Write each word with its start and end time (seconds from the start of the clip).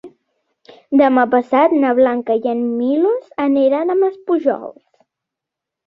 Demà 1.01 1.25
passat 1.33 1.75
na 1.85 1.93
Blanca 2.01 2.39
i 2.41 2.51
en 2.55 2.65
Milos 2.81 3.31
aniran 3.47 3.93
a 3.97 4.01
Maspujols. 4.05 4.85